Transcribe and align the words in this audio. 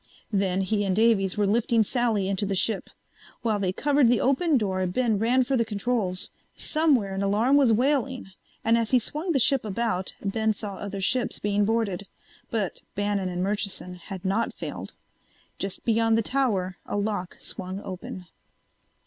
Then 0.33 0.61
he 0.61 0.83
and 0.83 0.95
Davies 0.95 1.37
were 1.37 1.45
lifting 1.45 1.83
Sally 1.83 2.27
into 2.27 2.43
the 2.43 2.55
ship. 2.55 2.89
While 3.43 3.59
they 3.59 3.71
covered 3.71 4.09
the 4.09 4.19
open 4.19 4.57
door 4.57 4.83
Ben 4.87 5.19
ran 5.19 5.43
for 5.43 5.55
the 5.55 5.63
controls. 5.63 6.31
Somewhere 6.55 7.13
an 7.13 7.21
alarm 7.21 7.55
was 7.55 7.71
wailing 7.71 8.31
and 8.63 8.79
as 8.79 8.89
he 8.89 8.97
swung 8.97 9.31
the 9.31 9.37
ship 9.37 9.63
about 9.63 10.15
Ben 10.23 10.53
saw 10.53 10.77
other 10.77 11.01
ships 11.01 11.37
being 11.37 11.65
boarded. 11.65 12.07
But 12.49 12.81
Bannon 12.95 13.29
and 13.29 13.43
Murchison 13.43 13.93
had 13.93 14.25
not 14.25 14.55
failed. 14.55 14.93
Just 15.59 15.85
beyond 15.85 16.17
the 16.17 16.23
tower 16.23 16.77
a 16.87 16.97
lock 16.97 17.37
swung 17.39 17.79
open. 17.83 18.25